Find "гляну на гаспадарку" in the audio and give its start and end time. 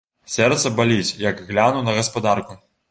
1.51-2.63